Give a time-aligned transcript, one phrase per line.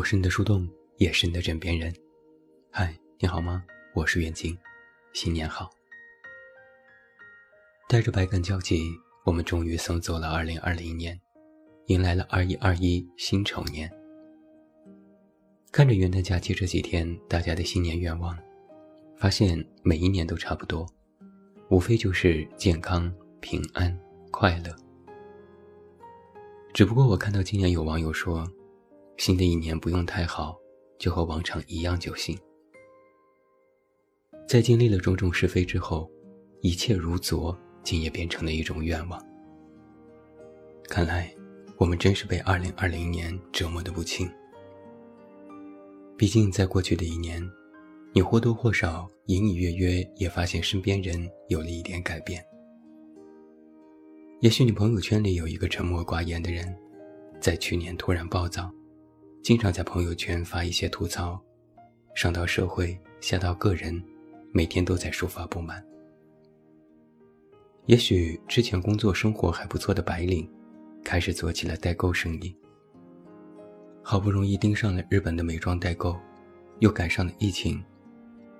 [0.00, 0.66] 我是你的树洞，
[0.96, 1.94] 也是你的枕边人。
[2.70, 3.62] 嗨，你好吗？
[3.94, 4.56] 我是远近，
[5.12, 5.68] 新年好。
[7.86, 8.80] 带着百感交集，
[9.26, 11.20] 我们终于送走了2020年，
[11.88, 13.92] 迎来了2121辛丑年。
[15.70, 18.34] 看着元旦假期这几天大家的新年愿望，
[19.18, 20.86] 发现每一年都差不多，
[21.68, 23.94] 无非就是健康、平安、
[24.30, 24.74] 快乐。
[26.72, 28.50] 只不过我看到今年有网友说。
[29.20, 30.58] 新的一年不用太好，
[30.98, 32.34] 就和往常一样就行。
[34.48, 36.10] 在经历了种种是非之后，
[36.62, 39.22] 一切如昨，竟也变成了一种愿望。
[40.88, 41.30] 看来，
[41.76, 44.26] 我们真是被2020年折磨的不轻。
[46.16, 47.46] 毕竟，在过去的一年，
[48.14, 52.42] 你或多或少、隐隐约约也发现身边人有了一点改变。
[54.40, 56.74] 也许你朋友圈里有一个沉默寡言的人，
[57.38, 58.72] 在去年突然暴躁。
[59.42, 61.40] 经常在朋友圈发一些吐槽，
[62.14, 64.00] 上到社会，下到个人，
[64.52, 65.82] 每天都在抒发不满。
[67.86, 70.48] 也许之前工作生活还不错的白领，
[71.02, 72.54] 开始做起了代购生意。
[74.02, 76.16] 好不容易盯上了日本的美妆代购，
[76.80, 77.82] 又赶上了疫情，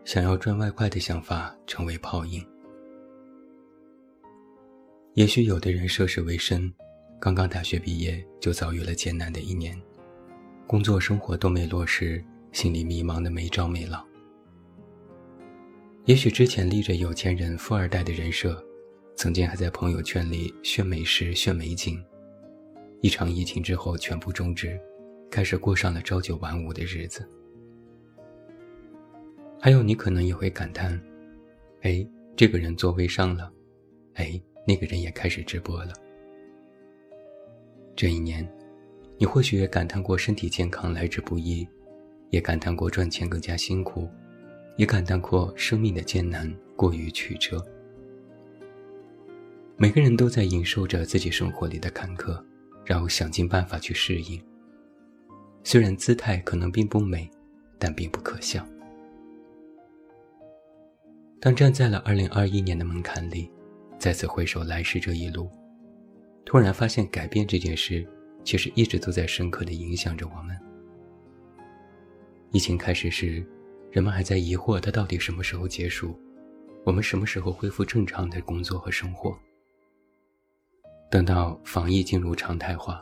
[0.05, 2.45] 想要赚外快的想法成为泡影。
[5.15, 6.73] 也许有的人涉世未深，
[7.21, 9.79] 刚刚大学毕业就遭遇了艰难的一年。
[10.71, 14.01] 工作生活都没落实，心里迷茫的没招没落。
[16.05, 18.65] 也许之前立着有钱人、富二代的人设，
[19.17, 22.01] 曾经还在朋友圈里炫美食、炫美景，
[23.01, 24.81] 一场疫情之后全部终止，
[25.29, 27.29] 开始过上了朝九晚五的日子。
[29.59, 30.97] 还有你可能也会感叹：
[31.83, 33.53] 哎，这个人做微商了，
[34.15, 35.93] 哎，那个人也开始直播了。
[37.97, 38.49] 这一年。
[39.21, 41.69] 你或许也感叹过身体健康来之不易，
[42.31, 44.09] 也感叹过赚钱更加辛苦，
[44.79, 47.63] 也感叹过生命的艰难过于曲折。
[49.77, 52.43] 每个人都在忍受着自己生活里的坎坷，
[52.83, 54.43] 然后想尽办法去适应。
[55.65, 57.31] 虽然姿态可能并不美，
[57.79, 58.67] 但并不可笑。
[61.39, 63.51] 当站在了二零二一年的门槛里，
[63.99, 65.51] 再次回首来时这一路，
[66.47, 68.09] 突然发现改变这件事。
[68.45, 70.59] 其实一直都在深刻的影响着我们。
[72.53, 73.47] 疫情开始时，
[73.91, 76.19] 人们还在疑惑它到底什么时候结束，
[76.85, 79.39] 我们什么时候恢复正常的工作和生活。
[81.11, 83.01] 等到防疫进入常态化，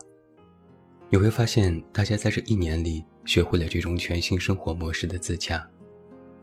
[1.11, 5.67] 你会发现大家在这一年里学会了这种全新生活模式的自洽，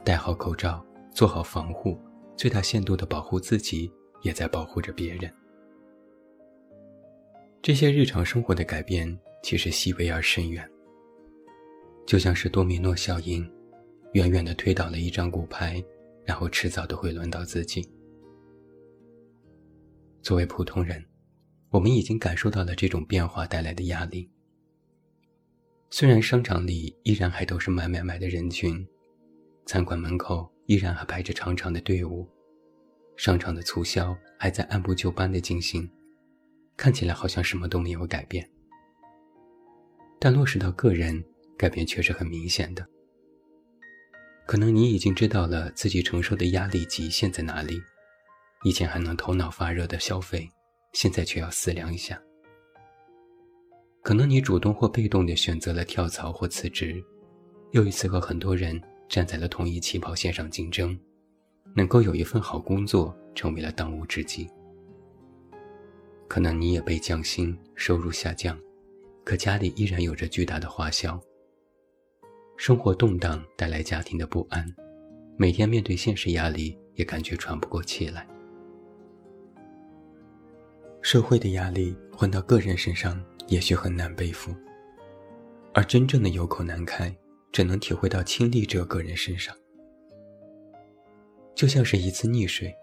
[0.03, 1.99] 戴好口罩，做好防护，
[2.35, 3.91] 最大限度的保护自己，
[4.21, 5.31] 也在保护着别人。
[7.65, 10.63] 这些日常生活的改变其实细微而深远，
[12.05, 13.43] 就像是多米诺效应，
[14.13, 15.83] 远远地推倒了一张骨牌，
[16.23, 17.83] 然后迟早都会轮到自己。
[20.21, 21.03] 作为普通人，
[21.71, 24.29] 我们已经感受到了这种变化带来的压力。
[25.89, 28.87] 虽然商场里依然还都是买买买的人群，
[29.65, 32.29] 餐馆门口依然还排着长长的队伍，
[33.17, 35.89] 商场的促销还在按部就班地进行。
[36.77, 38.49] 看起来好像什么都没有改变，
[40.19, 41.23] 但落实到个人，
[41.57, 42.85] 改变却是很明显的。
[44.45, 47.81] 可能你已经知道了自己承受的压力极限在哪里，
[48.63, 50.47] 以前还能头脑发热的消费，
[50.93, 52.21] 现在却要思量一下。
[54.03, 57.03] 可能你主动或被动地选择了跳槽或辞职，
[57.71, 60.95] 又一次和很多人站在了同一起跑线上竞争，
[61.75, 64.47] 能够有一份好工作成为了当务之急。
[66.27, 68.59] 可能你也被降薪，收入下降，
[69.23, 71.19] 可家里依然有着巨大的花销。
[72.57, 74.65] 生活动荡带来家庭的不安，
[75.37, 78.27] 每天面对现实压力也感觉喘不过气来。
[81.01, 84.55] 社会的压力换到个人身上也许很难背负，
[85.73, 87.15] 而真正的有口难开，
[87.51, 89.55] 只能体会到亲历者个人身上。
[91.53, 92.73] 就像是一次溺水，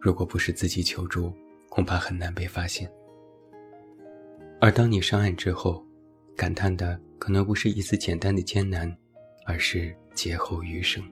[0.00, 1.32] 如果不是自己求助。
[1.76, 2.90] 恐怕很难被发现。
[4.62, 5.84] 而当你上岸之后，
[6.34, 8.90] 感叹的可能不是一次简单的艰难，
[9.44, 11.04] 而是劫后余生。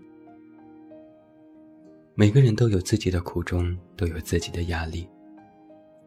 [2.15, 5.07] 每个人都有自己的苦衷，都有自己的压力，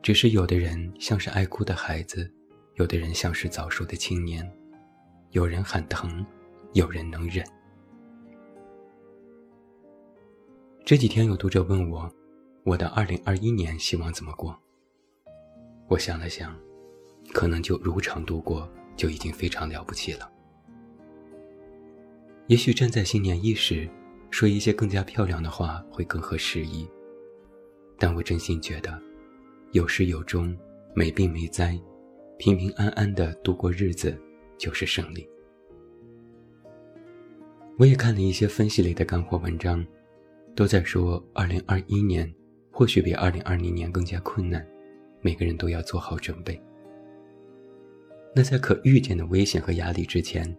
[0.01, 2.27] 只是有的人像是爱哭的孩子，
[2.77, 4.44] 有的人像是早熟的青年，
[5.33, 6.25] 有人喊疼，
[6.74, 7.45] 有人能忍。
[10.83, 12.12] 这几天有读者问我。
[12.67, 14.53] 我的二零二一年希望怎么过？
[15.87, 16.53] 我想了想，
[17.33, 20.29] 可能就如常度过就已经非常了不起了。
[22.47, 23.89] 也许站在新年伊始，
[24.29, 26.85] 说一些更加漂亮的话会更合时宜。
[27.97, 29.01] 但我真心觉得，
[29.71, 30.53] 有始有终，
[30.93, 31.79] 没病没灾，
[32.37, 34.21] 平平安安的度过日子，
[34.57, 35.25] 就是胜利。
[37.77, 39.87] 我也看了一些分析类的干货文章，
[40.53, 42.29] 都在说，二零二一年
[42.77, 44.63] 或许比二零二零年更加困难，
[45.21, 46.62] 每个人都要做好准备。
[48.35, 50.56] 那在可预见的危险和压力之前，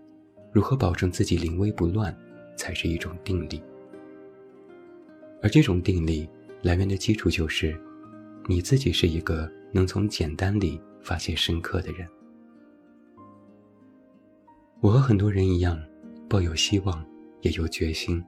[0.50, 2.12] 如何保证自己临危不乱，
[2.56, 3.62] 才是一种定力。
[5.40, 6.28] 而这种定力
[6.60, 7.80] 来源的基础就是，
[8.48, 12.04] 你自己是一个能从简单里发现深刻的人。
[14.80, 15.80] 我和很多人一样，
[16.28, 17.06] 抱有希望，
[17.42, 18.20] 也有决心，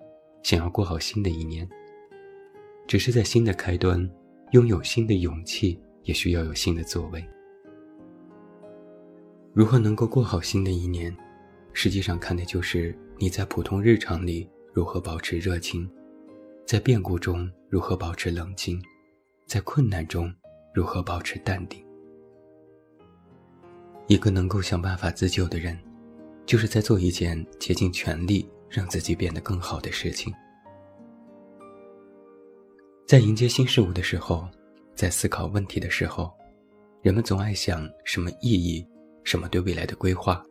[0.44, 1.68] 想要过好新的一年。
[2.90, 4.10] 只是在新的开端，
[4.50, 7.24] 拥有新的勇气，也需要有新的作为。
[9.52, 11.16] 如何能够过好新的一年，
[11.72, 15.88] 实际上看的就是你在普通日常里如何保持热情，
[16.66, 18.82] 在变故中如何保持冷静，
[19.46, 20.28] 在困难中
[20.74, 21.80] 如何保持淡定。
[24.08, 25.78] 一个能够想办法自救的人，
[26.44, 30.34] 就是在做一件竭尽全力让自己变得更好的事情。
[33.10, 34.48] 在迎接新事物的时候，
[34.94, 36.32] 在思考问题的时候，
[37.02, 38.86] 人们总爱想什么意义。
[39.24, 40.46] 什么对未来的规划，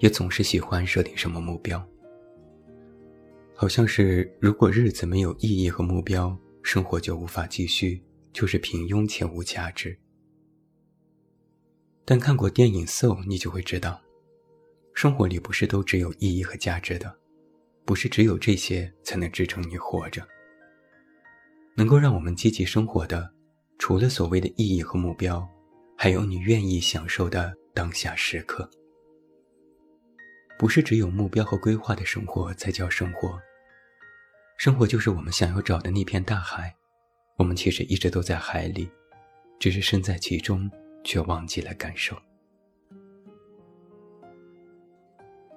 [0.00, 1.82] 也总是喜欢设定什么目标。
[3.54, 8.04] 好像是如果日子没有意义和目标，生活就无法继续，
[8.34, 9.98] 就是平庸且无价值。
[12.04, 13.98] 但看过电影《Soul》，你就会知道，
[14.92, 17.16] 生活里不是都只有意义和价值的，
[17.86, 20.22] 不是只有这些才能支撑你活着。
[21.74, 23.30] 能够让我们积极生活的，
[23.78, 25.46] 除了所谓的意义和目标，
[25.96, 27.54] 还有你愿意享受的。
[27.74, 28.70] 当下时刻，
[30.56, 33.36] 不是只有目标和规划的生活才叫生活。
[34.56, 36.72] 生活就是我们想要找的那片大海，
[37.36, 38.88] 我们其实一直都在海里，
[39.58, 40.70] 只是身在其中，
[41.02, 42.16] 却忘记了感受。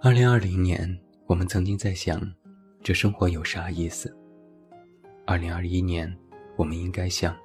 [0.01, 2.19] 二零二零年，我们曾经在想，
[2.81, 4.11] 这生活有啥意思？
[5.29, 6.09] 二零二一年，
[6.55, 7.37] 我们应该想，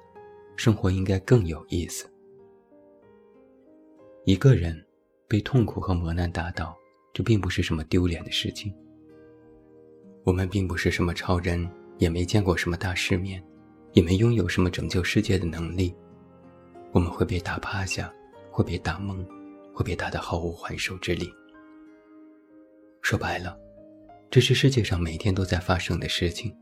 [0.55, 2.09] 生活应该更有意思。
[4.23, 4.81] 一个人
[5.27, 6.73] 被痛苦和磨难打倒，
[7.11, 8.73] 这并不是什么丢脸的事情。
[10.23, 13.43] 我们并不是什么超人，也没见过什么大世面，
[13.91, 15.93] 也没拥有什么拯救世界的能力。
[16.93, 18.09] 我们会被打趴下，
[18.49, 19.27] 会被打懵，
[19.73, 21.29] 会被打得毫无还手之力。
[23.01, 23.59] 说白了，
[24.31, 26.55] 这是世界上每天都在发生的事情。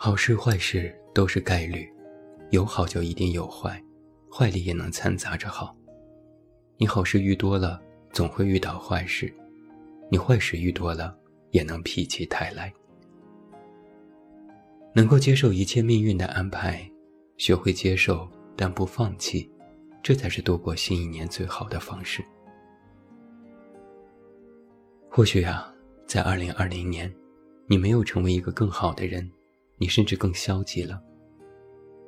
[0.00, 1.92] 好事坏事都是概率，
[2.50, 3.82] 有好就一定有坏。
[4.30, 5.76] 坏里也能掺杂着好，
[6.76, 9.26] 你好事遇多了，总会遇到坏事；
[10.08, 11.18] 你坏事遇多了，
[11.50, 12.72] 也能否极泰来。
[14.94, 16.88] 能够接受一切命运的安排，
[17.36, 19.50] 学会接受但不放弃，
[20.00, 22.24] 这才是度过新一年最好的方式。
[25.10, 25.74] 或许啊，
[26.06, 27.12] 在二零二零年，
[27.66, 29.28] 你没有成为一个更好的人，
[29.78, 31.00] 你甚至更消极了。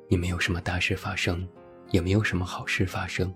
[0.07, 1.47] 你没有什么大事发生。
[1.91, 3.35] 也没有什么好事发生，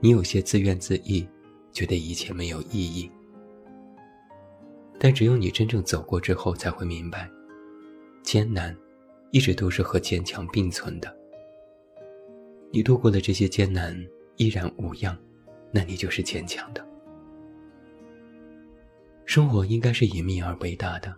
[0.00, 1.24] 你有些自怨自艾，
[1.70, 3.08] 觉得一切没有意义。
[4.98, 7.30] 但只有你真正走过之后，才会明白，
[8.24, 8.76] 艰难
[9.30, 11.16] 一直都是和坚强并存的。
[12.72, 13.96] 你度过了这些艰难，
[14.38, 15.16] 依然无恙，
[15.70, 16.84] 那你就是坚强的。
[19.24, 21.14] 生活应该是隐秘而伟大的，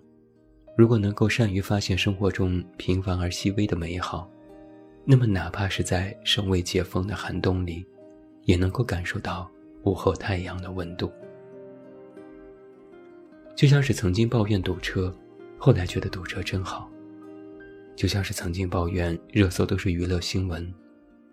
[0.77, 4.29] 如果能够善于发现生活中平凡而细微的美好。
[5.05, 7.85] 那么，哪怕是在尚未解封的寒冬里，
[8.45, 9.51] 也能够感受到
[9.83, 11.13] 午后太阳的温度。
[13.55, 15.15] 就像是曾经抱怨堵车，
[15.59, 16.89] 后来觉得堵车真好；
[17.95, 20.75] 就像是曾经抱怨热搜都是娱乐新闻，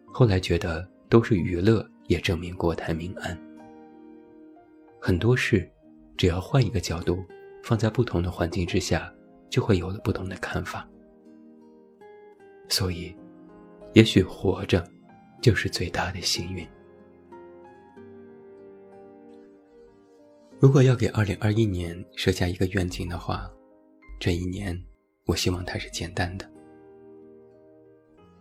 [0.06, 3.36] 后来觉得都是娱乐也证明国泰民安。
[5.00, 5.68] 很多事，
[6.16, 7.24] 只要换一个角度，
[7.64, 9.12] 放在不同的环境之下，
[9.51, 10.89] 就会有了不同的看法。
[12.67, 13.15] 所以。
[13.93, 14.89] 也许活着，
[15.41, 16.65] 就是最大的幸运。
[20.62, 23.51] 如果要给二零二一年设下一个愿景的话，
[24.17, 24.81] 这一年，
[25.25, 26.50] 我希望它是简单的。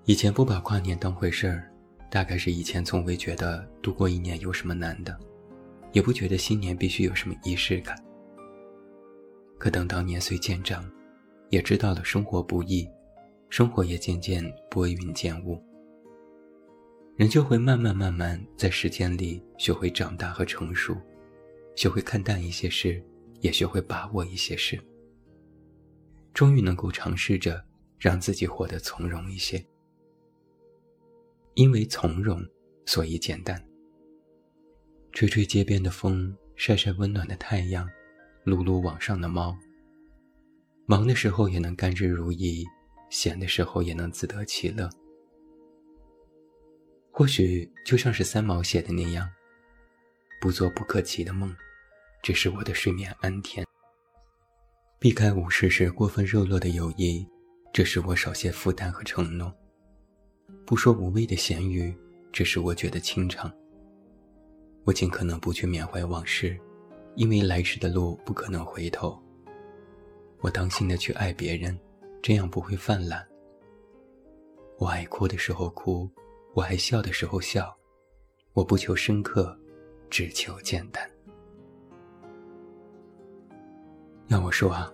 [0.04, 1.68] 以前不把跨年当回事儿，
[2.08, 5.18] 大概是以前从未觉得度过一年有什么难的，
[5.90, 8.00] 也不觉得新年必须有什么仪式感。
[9.58, 10.88] 可等到年岁渐长，
[11.50, 12.88] 也知道了生活不易。
[13.50, 15.60] 生活也渐渐拨云见雾，
[17.16, 20.96] 人就会慢慢慢慢在时间里学会长大和成熟，
[21.74, 23.04] 学会看淡一些事，
[23.40, 24.80] 也学会把握一些事。
[26.32, 27.60] 终于能够尝试着
[27.98, 29.60] 让自己活得从容一些，
[31.54, 32.40] 因为从容，
[32.86, 33.60] 所以简单。
[35.10, 37.84] 吹吹街边的风，晒晒温暖的太阳，
[38.44, 39.58] 撸撸网上的猫。
[40.90, 42.66] 忙的时候也能甘之如饴，
[43.10, 44.90] 闲的时候也能自得其乐。
[47.12, 49.30] 或许就像是三毛写的那样，
[50.40, 51.54] 不做不可及的梦，
[52.24, 53.64] 只是我的睡眠安恬。
[54.98, 57.24] 避开无事时过分热络的友谊，
[57.72, 59.54] 这是我少些负担和承诺。
[60.66, 61.96] 不说无谓的闲语，
[62.32, 63.48] 这是我觉得清畅。
[64.82, 66.58] 我尽可能不去缅怀往事，
[67.14, 69.16] 因为来时的路不可能回头。
[70.40, 71.78] 我当心的去爱别人，
[72.22, 73.26] 这样不会泛滥。
[74.78, 76.08] 我爱哭的时候哭，
[76.54, 77.76] 我爱笑的时候笑，
[78.54, 79.54] 我不求深刻，
[80.08, 81.08] 只求简单。
[84.28, 84.90] 要我说啊，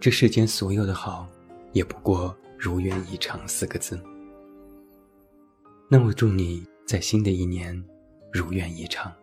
[0.00, 1.28] 这世间所有的好，
[1.72, 4.00] 也不过如愿以偿四个字。
[5.90, 7.84] 那我祝你在新的一年
[8.32, 9.14] 如愿以偿。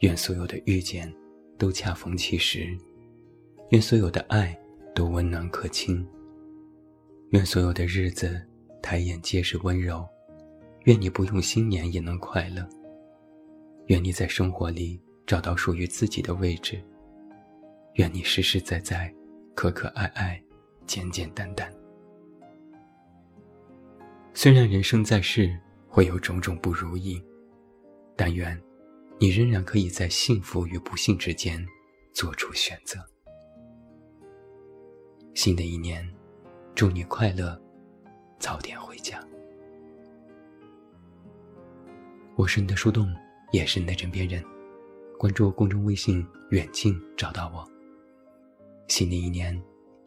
[0.00, 1.12] 愿所有的遇见
[1.56, 2.76] 都恰逢其时，
[3.70, 4.58] 愿所有的爱
[4.94, 6.06] 都温暖可亲，
[7.30, 8.40] 愿所有的日子
[8.82, 10.06] 抬眼皆是温柔，
[10.84, 12.66] 愿你不用新年也能快乐，
[13.88, 16.82] 愿你在生活里找到属于自己的位置。
[17.96, 19.12] 愿你实实在在、
[19.54, 20.42] 可可爱爱、
[20.86, 21.70] 简简单单。
[24.32, 25.54] 虽然人生在世
[25.86, 27.22] 会有种种不如意，
[28.16, 28.58] 但愿
[29.18, 31.62] 你仍然可以在幸福与不幸之间
[32.14, 32.98] 做出选择。
[35.38, 36.04] 新的一年，
[36.74, 37.56] 祝你快乐，
[38.40, 39.24] 早点回家。
[42.34, 43.14] 我是你的树洞，
[43.52, 44.44] 也是你的枕边人。
[45.16, 47.64] 关注公众微信“远近”，找到我。
[48.88, 49.56] 新的一年，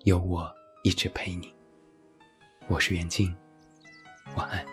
[0.04, 1.56] 有我一直陪你。
[2.68, 3.34] 我是袁静，
[4.36, 4.66] 晚安。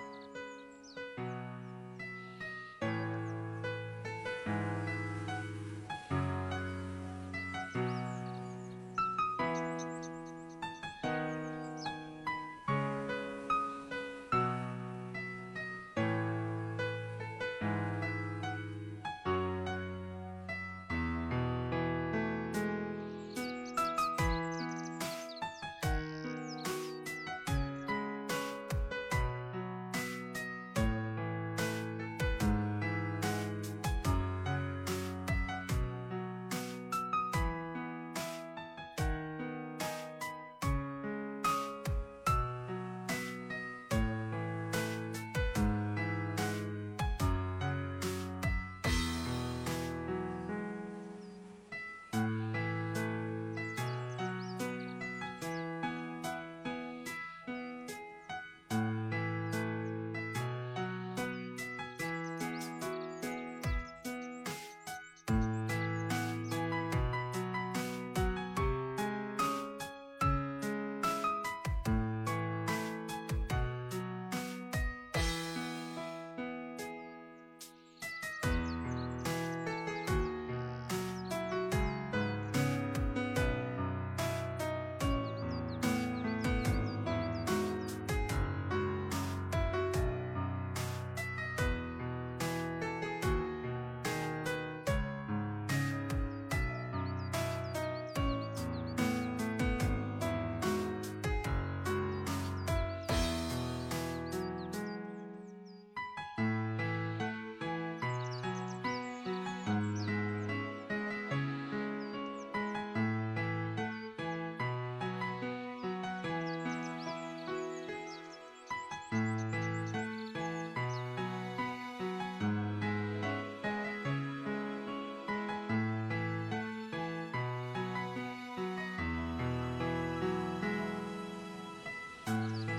[132.29, 132.78] Música